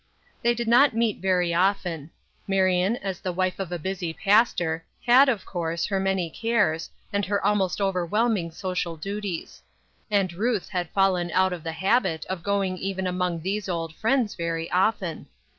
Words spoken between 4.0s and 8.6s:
pastor, had, of course, her many cares, and her almost overwhelming